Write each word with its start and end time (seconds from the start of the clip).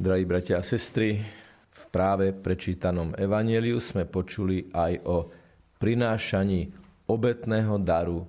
Drahí 0.00 0.24
bratia 0.24 0.56
a 0.56 0.64
sestry, 0.64 1.20
v 1.68 1.82
práve 1.92 2.32
prečítanom 2.32 3.12
evaneliu 3.20 3.84
sme 3.84 4.08
počuli 4.08 4.72
aj 4.72 4.92
o 5.04 5.28
prinášaní 5.76 6.72
obetného 7.04 7.76
daru 7.76 8.24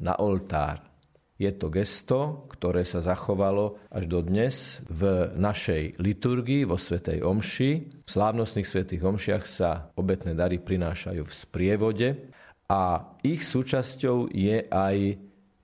na 0.00 0.16
oltár. 0.16 0.80
Je 1.36 1.52
to 1.52 1.68
gesto, 1.68 2.48
ktoré 2.56 2.80
sa 2.80 3.04
zachovalo 3.04 3.76
až 3.92 4.08
do 4.08 4.24
dnes 4.24 4.80
v 4.88 5.28
našej 5.36 6.00
liturgii 6.00 6.64
vo 6.64 6.80
Svetej 6.80 7.20
Omši. 7.20 7.70
V 8.00 8.08
slávnostných 8.08 8.64
Svetých 8.64 9.04
Omšiach 9.04 9.44
sa 9.44 9.92
obetné 9.92 10.32
dary 10.32 10.64
prinášajú 10.64 11.28
v 11.28 11.32
sprievode 11.36 12.08
a 12.72 13.12
ich 13.20 13.44
súčasťou 13.44 14.32
je 14.32 14.64
aj 14.64 14.96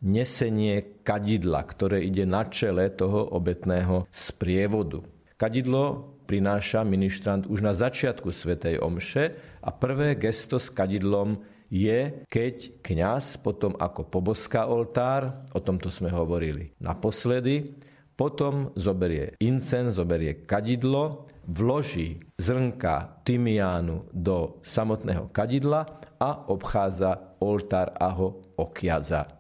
nesenie 0.05 1.01
kadidla, 1.01 1.65
ktoré 1.65 2.05
ide 2.05 2.29
na 2.29 2.45
čele 2.53 2.93
toho 2.93 3.33
obetného 3.33 4.05
sprievodu. 4.13 5.17
Kadidlo 5.39 6.19
prináša 6.27 6.83
ministrant 6.83 7.47
už 7.47 7.63
na 7.63 7.71
začiatku 7.71 8.35
svätej 8.35 8.83
Omše 8.83 9.39
a 9.63 9.71
prvé 9.71 10.19
gesto 10.19 10.59
s 10.59 10.67
kadidlom 10.67 11.39
je, 11.71 12.27
keď 12.27 12.83
kňaz 12.83 13.39
potom 13.39 13.79
ako 13.79 14.11
poboská 14.11 14.67
oltár, 14.67 15.47
o 15.55 15.63
tomto 15.63 15.95
sme 15.95 16.11
hovorili 16.11 16.75
naposledy, 16.83 17.71
potom 18.19 18.75
zoberie 18.75 19.39
incen, 19.39 19.95
zoberie 19.95 20.43
kadidlo, 20.43 21.31
vloží 21.47 22.19
zrnka 22.35 23.23
tymiánu 23.23 24.11
do 24.11 24.59
samotného 24.67 25.31
kadidla 25.31 25.87
a 26.19 26.51
obchádza 26.51 27.39
oltár 27.39 27.95
a 27.95 28.11
ho 28.11 28.43
okiaza. 28.59 29.38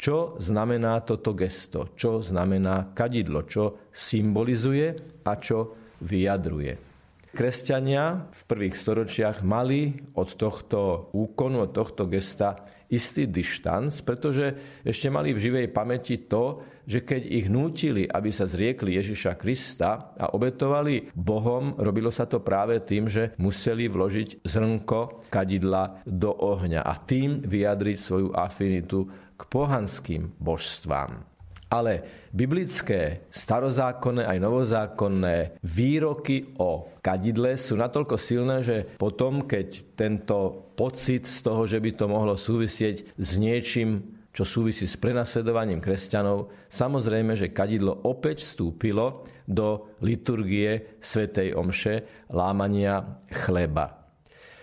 Čo 0.00 0.40
znamená 0.40 1.04
toto 1.04 1.36
gesto? 1.36 1.92
Čo 1.92 2.24
znamená 2.24 2.96
kadidlo? 2.96 3.44
Čo 3.44 3.92
symbolizuje 3.92 5.20
a 5.28 5.32
čo 5.36 5.76
vyjadruje? 6.00 6.89
Kresťania 7.30 8.26
v 8.30 8.40
prvých 8.50 8.74
storočiach 8.74 9.46
mali 9.46 9.94
od 10.18 10.34
tohto 10.34 11.10
úkonu, 11.14 11.62
od 11.62 11.70
tohto 11.70 12.10
gesta 12.10 12.58
istý 12.90 13.30
dištanc, 13.30 14.02
pretože 14.02 14.58
ešte 14.82 15.06
mali 15.08 15.30
v 15.30 15.38
živej 15.38 15.66
pamäti 15.70 16.26
to, 16.26 16.66
že 16.90 17.06
keď 17.06 17.22
ich 17.22 17.46
nútili, 17.46 18.02
aby 18.02 18.34
sa 18.34 18.50
zriekli 18.50 18.98
Ježiša 18.98 19.38
Krista 19.38 20.10
a 20.18 20.34
obetovali 20.34 21.14
Bohom, 21.14 21.78
robilo 21.78 22.10
sa 22.10 22.26
to 22.26 22.42
práve 22.42 22.82
tým, 22.82 23.06
že 23.06 23.38
museli 23.38 23.86
vložiť 23.86 24.42
zrnko 24.42 25.30
kadidla 25.30 26.02
do 26.02 26.34
ohňa 26.34 26.82
a 26.82 26.94
tým 26.98 27.46
vyjadriť 27.46 27.96
svoju 27.96 28.28
afinitu 28.34 29.06
k 29.38 29.42
pohanským 29.46 30.34
božstvám. 30.42 31.30
Ale 31.70 32.26
biblické, 32.34 33.30
starozákonné 33.30 34.26
aj 34.26 34.38
novozákonné 34.42 35.62
výroky 35.62 36.58
o 36.58 36.98
kadidle 36.98 37.54
sú 37.54 37.78
natoľko 37.78 38.18
silné, 38.18 38.66
že 38.66 38.82
potom, 38.98 39.46
keď 39.46 39.94
tento 39.94 40.70
pocit 40.74 41.30
z 41.30 41.46
toho, 41.46 41.70
že 41.70 41.78
by 41.78 41.94
to 41.94 42.10
mohlo 42.10 42.34
súvisieť 42.34 43.14
s 43.14 43.38
niečím, 43.38 44.18
čo 44.34 44.42
súvisí 44.42 44.90
s 44.90 44.98
prenasledovaním 44.98 45.78
kresťanov, 45.78 46.50
samozrejme, 46.66 47.38
že 47.38 47.54
kadidlo 47.54 48.02
opäť 48.02 48.42
vstúpilo 48.42 49.26
do 49.46 49.94
liturgie 50.02 50.98
svätej 50.98 51.54
Omše 51.54 52.26
lámania 52.34 53.22
chleba. 53.30 54.10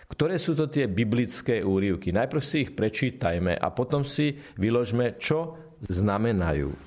Ktoré 0.07 0.39
sú 0.39 0.55
to 0.55 0.71
tie 0.71 0.87
biblické 0.87 1.63
úrivky? 1.63 2.15
Najprv 2.15 2.43
si 2.43 2.67
ich 2.67 2.71
prečítajme 2.75 3.59
a 3.59 3.67
potom 3.75 4.07
si 4.07 4.39
vyložme, 4.55 5.19
čo 5.19 5.55
znamenajú. 5.83 6.86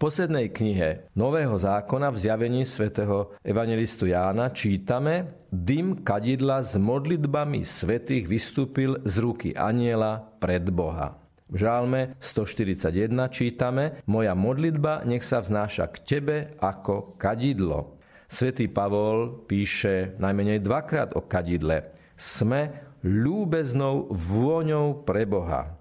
Poslednej 0.00 0.48
knihe 0.48 1.12
Nového 1.12 1.60
zákona 1.60 2.08
v 2.08 2.16
zjavení 2.24 2.64
svätého 2.64 3.36
evangelistu 3.44 4.08
Jána 4.08 4.48
čítame 4.48 5.36
Dym 5.52 6.00
kadidla 6.00 6.64
s 6.64 6.80
modlitbami 6.80 7.68
svetých 7.68 8.24
vystúpil 8.24 8.96
z 9.04 9.14
ruky 9.20 9.52
aniela 9.52 10.24
pred 10.40 10.64
Boha. 10.72 11.20
V 11.52 11.68
žálme 11.68 12.16
141 12.16 13.12
čítame 13.28 14.00
Moja 14.08 14.32
modlitba 14.32 15.04
nech 15.04 15.20
sa 15.20 15.44
vznáša 15.44 15.92
k 15.92 15.96
tebe 16.00 16.36
ako 16.64 17.20
kadidlo. 17.20 18.00
Svetý 18.24 18.72
Pavol 18.72 19.44
píše 19.44 20.16
najmenej 20.16 20.64
dvakrát 20.64 21.12
o 21.12 21.28
kadidle 21.28 21.92
sme 22.16 22.72
ľúbeznou 23.04 24.08
vôňou 24.08 25.04
pre 25.04 25.28
Boha. 25.28 25.76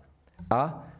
A 0.51 0.91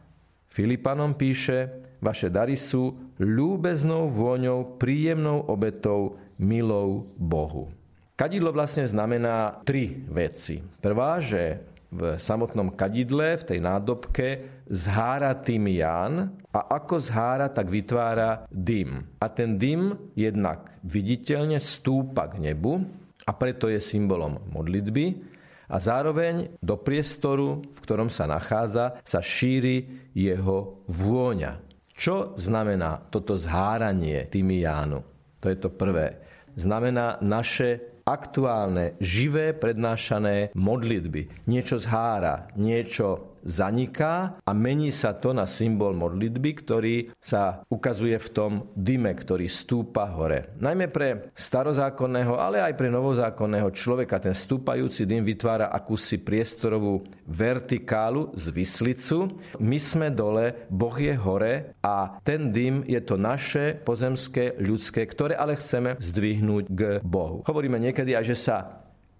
Filipanom 0.48 1.14
píše, 1.14 1.84
vaše 2.00 2.32
dary 2.32 2.56
sú 2.56 3.09
ľúbeznou 3.20 4.08
vôňou, 4.08 4.80
príjemnou 4.80 5.44
obetou, 5.44 6.16
milou 6.40 7.04
Bohu. 7.20 7.68
Kadidlo 8.16 8.52
vlastne 8.52 8.88
znamená 8.88 9.60
tri 9.64 9.92
veci. 10.08 10.60
Prvá, 10.60 11.20
že 11.20 11.60
v 11.90 12.16
samotnom 12.16 12.72
kadidle, 12.72 13.36
v 13.36 13.44
tej 13.44 13.58
nádobke, 13.60 14.28
zhára 14.70 15.36
tymián 15.36 16.32
a 16.54 16.60
ako 16.80 16.96
zhára, 17.02 17.50
tak 17.50 17.68
vytvára 17.68 18.46
dym. 18.48 19.04
A 19.20 19.26
ten 19.28 19.58
dym 19.58 20.12
jednak 20.14 20.70
viditeľne 20.86 21.58
stúpa 21.58 22.30
k 22.30 22.40
nebu 22.40 22.84
a 23.26 23.30
preto 23.34 23.68
je 23.68 23.82
symbolom 23.82 24.38
modlitby 24.54 25.28
a 25.70 25.76
zároveň 25.78 26.56
do 26.62 26.78
priestoru, 26.78 27.62
v 27.62 27.78
ktorom 27.82 28.10
sa 28.10 28.26
nachádza, 28.26 29.02
sa 29.02 29.20
šíri 29.22 30.10
jeho 30.14 30.82
vôňa. 30.86 31.69
Čo 32.00 32.32
znamená 32.40 33.12
toto 33.12 33.36
zháranie 33.36 34.24
tymiánu? 34.32 35.04
To 35.36 35.52
je 35.52 35.58
to 35.60 35.68
prvé. 35.68 36.16
Znamená 36.56 37.20
naše 37.20 38.00
aktuálne, 38.08 38.96
živé 39.04 39.52
prednášané 39.52 40.56
modlitby. 40.56 41.44
Niečo 41.44 41.76
zhára, 41.76 42.48
niečo 42.56 43.29
zaniká 43.44 44.40
a 44.44 44.50
mení 44.52 44.92
sa 44.92 45.16
to 45.16 45.32
na 45.32 45.44
symbol 45.48 45.92
modlitby, 45.96 46.50
ktorý 46.60 46.96
sa 47.18 47.64
ukazuje 47.68 48.16
v 48.16 48.28
tom 48.32 48.52
dyme, 48.76 49.12
ktorý 49.12 49.46
stúpa 49.48 50.08
hore. 50.12 50.54
Najmä 50.60 50.92
pre 50.92 51.32
starozákonného, 51.34 52.36
ale 52.36 52.60
aj 52.60 52.74
pre 52.76 52.88
novozákonného 52.92 53.68
človeka 53.72 54.20
ten 54.20 54.36
stúpajúci 54.36 55.04
dym 55.04 55.24
vytvára 55.24 55.72
akúsi 55.72 56.20
priestorovú 56.20 57.04
vertikálu 57.26 58.32
z 58.36 58.52
vyslicu. 58.52 59.32
My 59.62 59.78
sme 59.80 60.08
dole, 60.12 60.68
Boh 60.68 60.94
je 60.94 61.14
hore 61.16 61.76
a 61.80 62.20
ten 62.22 62.52
dym 62.52 62.84
je 62.84 63.00
to 63.00 63.16
naše 63.16 63.78
pozemské, 63.80 64.56
ľudské, 64.60 65.04
ktoré 65.08 65.34
ale 65.36 65.56
chceme 65.56 65.96
zdvihnúť 65.98 66.64
k 66.68 66.80
Bohu. 67.00 67.42
Hovoríme 67.44 67.80
niekedy 67.80 68.14
aj, 68.14 68.24
že 68.30 68.36
sa 68.36 68.56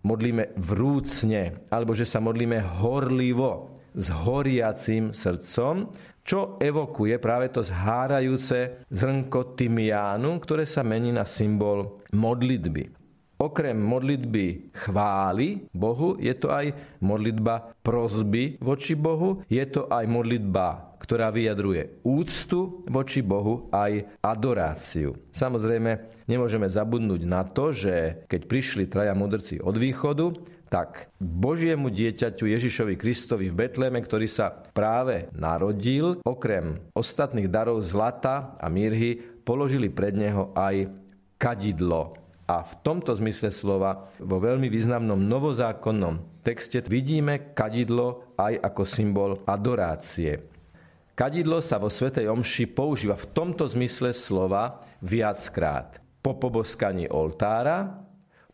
modlíme 0.00 0.56
vrúcne, 0.56 1.68
alebo 1.68 1.92
že 1.92 2.08
sa 2.08 2.24
modlíme 2.24 2.80
horlivo 2.80 3.76
s 3.94 4.06
horiacím 4.12 5.10
srdcom, 5.16 5.90
čo 6.20 6.60
evokuje 6.60 7.16
práve 7.18 7.50
to 7.50 7.64
zhárajúce 7.64 8.86
zrnko 8.92 9.56
tymiánu, 9.56 10.38
ktoré 10.38 10.68
sa 10.68 10.84
mení 10.84 11.10
na 11.10 11.24
symbol 11.24 12.04
modlitby. 12.12 12.99
Okrem 13.40 13.80
modlitby 13.80 14.76
chvály 14.76 15.64
Bohu, 15.72 16.20
je 16.20 16.36
to 16.36 16.52
aj 16.52 16.76
modlitba 17.00 17.72
prozby 17.80 18.60
voči 18.60 18.92
Bohu, 18.92 19.40
je 19.48 19.64
to 19.64 19.88
aj 19.88 20.04
modlitba, 20.04 21.00
ktorá 21.00 21.32
vyjadruje 21.32 22.04
úctu 22.04 22.84
voči 22.84 23.24
Bohu, 23.24 23.72
aj 23.72 24.20
adoráciu. 24.20 25.16
Samozrejme, 25.32 26.20
nemôžeme 26.28 26.68
zabudnúť 26.68 27.24
na 27.24 27.48
to, 27.48 27.72
že 27.72 28.28
keď 28.28 28.40
prišli 28.44 28.84
traja 28.92 29.16
mudrci 29.16 29.56
od 29.56 29.72
východu, 29.72 30.36
tak 30.68 31.08
Božiemu 31.16 31.88
dieťaťu 31.88 32.44
Ježišovi 32.44 32.94
Kristovi 33.00 33.48
v 33.48 33.56
Betleme, 33.56 34.04
ktorý 34.04 34.28
sa 34.28 34.52
práve 34.52 35.32
narodil, 35.32 36.20
okrem 36.28 36.92
ostatných 36.92 37.48
darov 37.48 37.80
zlata 37.80 38.54
a 38.60 38.68
mirhy, 38.68 39.16
položili 39.48 39.88
pred 39.88 40.12
neho 40.12 40.52
aj 40.52 40.92
kadidlo. 41.40 42.20
A 42.50 42.66
v 42.66 42.74
tomto 42.82 43.14
zmysle 43.14 43.54
slova, 43.54 44.10
vo 44.18 44.42
veľmi 44.42 44.66
významnom 44.66 45.22
novozákonnom 45.22 46.42
texte 46.42 46.82
vidíme 46.82 47.54
kadidlo 47.54 48.34
aj 48.34 48.58
ako 48.58 48.82
symbol 48.82 49.30
adorácie. 49.46 50.50
Kadidlo 51.14 51.62
sa 51.62 51.78
vo 51.78 51.86
Svetej 51.86 52.26
Omši 52.26 52.74
používa 52.74 53.14
v 53.14 53.30
tomto 53.30 53.70
zmysle 53.70 54.10
slova 54.10 54.82
viackrát. 54.98 56.02
Po 56.18 56.34
poboskaní 56.34 57.06
oltára, 57.06 58.02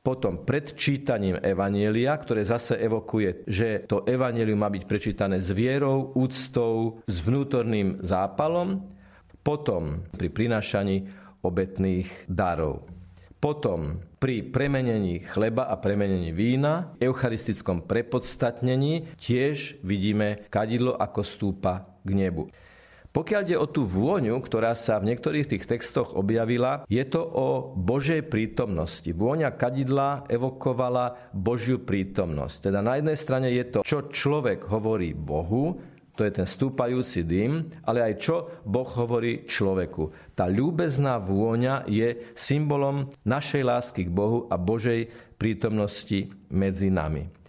potom 0.04 0.44
pred 0.44 0.76
čítaním 0.76 1.40
Evanielia, 1.40 2.12
ktoré 2.20 2.44
zase 2.44 2.76
evokuje, 2.76 3.49
že 3.49 3.88
to 3.88 4.04
Evanielium 4.04 4.60
má 4.60 4.69
byť 4.69 4.84
prečítané 4.84 5.40
s 5.40 5.49
vierou, 5.56 6.12
úctou, 6.12 7.00
s 7.08 7.16
vnútorným 7.25 8.04
zápalom, 8.04 8.87
potom 9.40 10.04
pri 10.12 10.28
prinášaní 10.28 10.96
obetných 11.42 12.28
darov. 12.28 12.95
Potom 13.46 14.02
pri 14.19 14.43
premenení 14.43 15.22
chleba 15.22 15.70
a 15.70 15.78
premenení 15.78 16.34
vína, 16.34 16.98
eucharistickom 16.98 17.87
prepodstatnení, 17.87 19.14
tiež 19.14 19.78
vidíme 19.87 20.50
kadidlo, 20.50 20.98
ako 20.98 21.22
stúpa 21.22 21.94
k 22.02 22.10
nebu. 22.10 22.50
Pokiaľ 23.14 23.40
ide 23.46 23.54
o 23.54 23.70
tú 23.70 23.87
vôňu, 23.87 24.34
ktorá 24.43 24.75
sa 24.75 24.98
v 24.98 25.14
niektorých 25.14 25.46
tých 25.46 25.62
textoch 25.62 26.19
objavila, 26.19 26.82
je 26.90 27.06
to 27.06 27.22
o 27.22 27.70
Božej 27.78 28.26
prítomnosti. 28.26 29.14
Vôňa 29.14 29.54
kadidla 29.54 30.26
evokovala 30.26 31.31
Božiu 31.31 31.78
prítomnosť. 31.78 32.75
Teda 32.75 32.82
na 32.82 32.99
jednej 32.99 33.14
strane 33.14 33.54
je 33.54 33.78
to, 33.78 33.81
čo 33.87 34.10
človek 34.10 34.66
hovorí 34.66 35.14
Bohu, 35.14 35.78
to 36.16 36.24
je 36.24 36.32
ten 36.32 36.48
stúpajúci 36.48 37.22
dym, 37.28 37.68
ale 37.84 38.00
aj 38.00 38.14
čo 38.16 38.36
Boh 38.64 38.88
hovorí 38.88 39.44
človeku. 39.44 40.32
Tá 40.32 40.48
ľúbezná 40.48 41.20
vôňa 41.20 41.84
je 41.86 42.32
symbolom 42.32 43.12
našej 43.28 43.62
lásky 43.62 44.08
k 44.08 44.10
Bohu 44.10 44.48
a 44.48 44.56
Božej 44.56 45.12
prítomnosti 45.36 46.32
medzi 46.48 46.88
nami. 46.88 47.45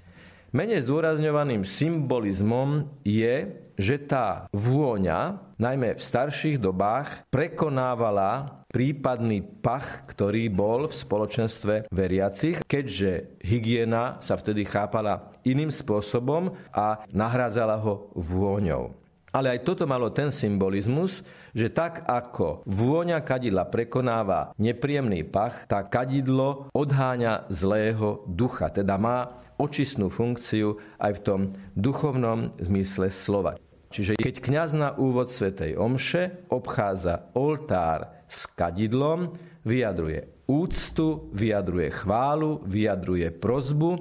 Menej 0.58 0.90
zdôrazňovaným 0.90 1.62
symbolizmom 1.62 2.90
je, 3.06 3.62
že 3.78 4.02
tá 4.02 4.50
vôňa, 4.50 5.54
najmä 5.62 5.94
v 5.94 6.02
starších 6.02 6.58
dobách, 6.58 7.30
prekonávala 7.30 8.66
prípadný 8.66 9.46
pach, 9.46 10.10
ktorý 10.10 10.50
bol 10.50 10.90
v 10.90 10.98
spoločenstve 10.98 11.94
veriacich, 11.94 12.66
keďže 12.66 13.38
hygiena 13.46 14.18
sa 14.18 14.34
vtedy 14.34 14.66
chápala 14.66 15.30
iným 15.46 15.70
spôsobom 15.70 16.50
a 16.74 17.06
nahrádzala 17.14 17.78
ho 17.78 18.10
vôňou. 18.18 19.07
Ale 19.36 19.54
aj 19.54 19.68
toto 19.68 19.84
malo 19.84 20.08
ten 20.10 20.32
symbolizmus, 20.32 21.22
že 21.52 21.68
tak 21.68 22.08
ako 22.08 22.64
vôňa 22.64 23.20
kadidla 23.28 23.68
prekonáva 23.68 24.56
nepríjemný 24.56 25.28
pach, 25.28 25.68
tak 25.68 25.92
kadidlo 25.92 26.72
odháňa 26.72 27.52
zlého 27.52 28.24
ducha, 28.26 28.72
teda 28.72 28.96
má 28.96 29.44
očistnú 29.60 30.08
funkciu 30.08 30.80
aj 31.02 31.12
v 31.18 31.24
tom 31.24 31.42
duchovnom 31.76 32.56
zmysle 32.62 33.12
slova. 33.12 33.60
Čiže 33.88 34.20
keď 34.20 34.36
kňaz 34.44 34.70
na 34.76 34.90
úvod 34.96 35.32
svätej 35.32 35.80
Omše 35.80 36.52
obchádza 36.52 37.32
oltár 37.34 38.24
s 38.28 38.44
kadidlom, 38.48 39.32
vyjadruje 39.64 40.28
úctu, 40.48 41.32
vyjadruje 41.36 41.92
chválu, 41.92 42.64
vyjadruje 42.64 43.32
prozbu 43.36 44.00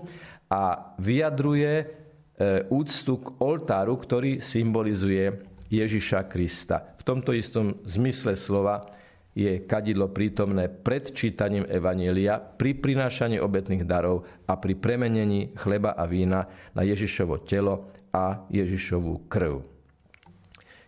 a 0.50 0.94
vyjadruje 1.02 2.05
úctu 2.68 3.12
k 3.20 3.26
oltáru, 3.40 3.96
ktorý 3.96 4.44
symbolizuje 4.44 5.40
Ježiša 5.72 6.28
Krista. 6.28 6.94
V 7.00 7.02
tomto 7.02 7.32
istom 7.32 7.80
zmysle 7.88 8.36
slova 8.36 8.84
je 9.36 9.68
kadidlo 9.68 10.08
prítomné 10.08 10.72
pred 10.72 11.12
čítaním 11.12 11.68
Evanielia, 11.68 12.40
pri 12.40 12.72
prinášaní 12.72 13.36
obetných 13.36 13.84
darov 13.84 14.24
a 14.48 14.56
pri 14.56 14.80
premenení 14.80 15.52
chleba 15.60 15.92
a 15.92 16.08
vína 16.08 16.48
na 16.72 16.80
Ježišovo 16.80 17.44
telo 17.44 17.92
a 18.08 18.48
Ježišovú 18.48 19.28
krv. 19.28 19.60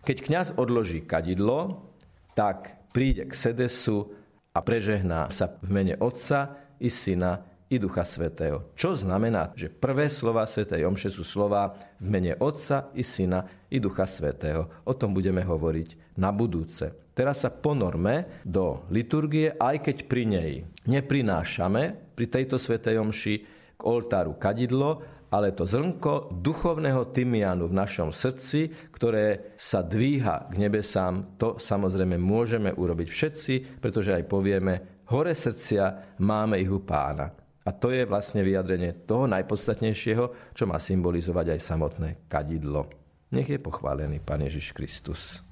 Keď 0.01 0.17
kňaz 0.25 0.47
odloží 0.57 1.05
kadidlo, 1.05 1.93
tak 2.33 2.89
príde 2.89 3.29
k 3.29 3.33
sedesu 3.37 4.17
a 4.49 4.65
prežehná 4.65 5.29
sa 5.29 5.53
v 5.61 5.69
mene 5.69 5.93
Otca 6.01 6.57
i 6.81 6.89
Syna 6.89 7.45
i 7.69 7.77
Ducha 7.77 8.01
Svetého. 8.01 8.73
Čo 8.73 8.97
znamená, 8.97 9.53
že 9.53 9.69
prvé 9.69 10.09
slova 10.09 10.49
Svetej 10.49 10.89
Omše 10.89 11.13
sú 11.13 11.21
slova 11.21 11.77
v 12.01 12.07
mene 12.09 12.33
Otca 12.41 12.89
i 12.97 13.05
Syna 13.05 13.45
i 13.69 13.77
Ducha 13.77 14.09
Svetého. 14.09 14.85
O 14.89 14.97
tom 14.97 15.13
budeme 15.13 15.45
hovoriť 15.45 16.17
na 16.17 16.33
budúce. 16.33 17.13
Teraz 17.13 17.45
sa 17.45 17.53
ponorme 17.53 18.41
do 18.41 18.89
liturgie, 18.89 19.53
aj 19.53 19.85
keď 19.85 19.97
pri 20.09 20.23
nej 20.25 20.51
neprinášame 20.89 22.15
pri 22.17 22.25
tejto 22.25 22.55
svetej 22.55 22.95
omši 22.97 23.35
k 23.75 23.81
oltáru 23.83 24.39
kadidlo, 24.39 25.03
ale 25.29 25.53
to 25.53 25.61
zrnko 25.67 26.33
duchovného 26.41 27.13
tymianu 27.13 27.69
v 27.69 27.77
našom 27.77 28.09
srdci, 28.09 28.89
ktoré 28.89 29.53
sa 29.59 29.85
dvíha 29.85 30.49
k 30.49 30.55
nebesám, 30.57 31.37
to 31.37 31.61
samozrejme 31.61 32.17
môžeme 32.17 32.73
urobiť 32.73 33.07
všetci, 33.11 33.53
pretože 33.77 34.15
aj 34.15 34.25
povieme, 34.25 35.05
hore 35.13 35.37
srdcia 35.37 36.17
máme 36.23 36.57
ich 36.57 36.71
u 36.71 36.81
pána. 36.81 37.48
A 37.69 37.77
to 37.77 37.93
je 37.93 38.01
vlastne 38.09 38.41
vyjadrenie 38.41 39.05
toho 39.05 39.29
najpodstatnejšieho, 39.29 40.57
čo 40.57 40.65
má 40.65 40.81
symbolizovať 40.81 41.53
aj 41.53 41.59
samotné 41.61 42.09
kadidlo. 42.25 42.89
Nech 43.29 43.45
je 43.45 43.61
pochválený 43.61 44.25
Pán 44.25 44.41
Ježiš 44.41 44.73
Kristus. 44.73 45.45